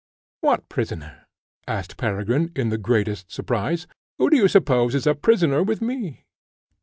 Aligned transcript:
"What 0.39 0.67
prisoner?" 0.67 1.27
asked 1.67 1.95
Peregrine, 1.97 2.51
in 2.55 2.69
the 2.69 2.79
greatest 2.79 3.31
surprise. 3.31 3.85
"Who 4.17 4.31
do 4.31 4.35
you 4.35 4.47
suppose 4.47 4.95
is 4.95 5.05
a 5.05 5.13
prisoner 5.13 5.61
with 5.61 5.79
me?" 5.79 6.25